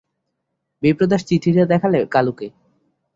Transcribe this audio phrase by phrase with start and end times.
[0.83, 2.47] বিপ্রদাস চিঠিটা দেখালে কালুকে।